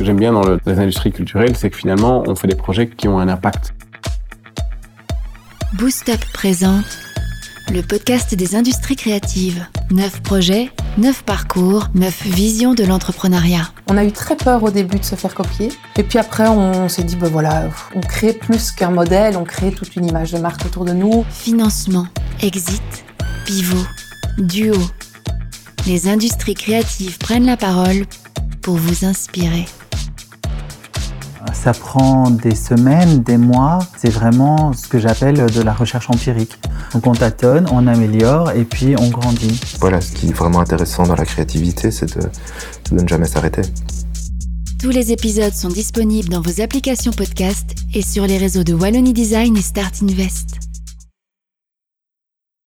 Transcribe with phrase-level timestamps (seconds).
[0.00, 3.06] que j'aime bien dans les industries culturelles, c'est que finalement, on fait des projets qui
[3.06, 3.74] ont un impact.
[5.74, 6.86] Boost Up présente
[7.70, 9.66] le podcast des industries créatives.
[9.90, 13.68] Neuf projets, neuf parcours, neuf visions de l'entrepreneuriat.
[13.90, 15.68] On a eu très peur au début de se faire copier.
[15.98, 19.70] Et puis après, on s'est dit, ben voilà, on crée plus qu'un modèle, on crée
[19.70, 21.26] toute une image de marque autour de nous.
[21.28, 22.06] Financement,
[22.40, 23.04] exit,
[23.44, 23.84] pivot,
[24.38, 24.76] duo.
[25.86, 28.06] Les industries créatives prennent la parole
[28.62, 29.66] pour vous inspirer.
[31.52, 33.80] Ça prend des semaines, des mois.
[33.96, 36.58] C'est vraiment ce que j'appelle de la recherche empirique.
[36.92, 39.60] Donc on tâtonne, on améliore et puis on grandit.
[39.80, 42.22] Voilà, ce qui est vraiment intéressant dans la créativité, c'est de,
[42.92, 43.62] de ne jamais s'arrêter.
[44.80, 49.12] Tous les épisodes sont disponibles dans vos applications podcast et sur les réseaux de Wallonie
[49.12, 50.79] Design et Start Invest.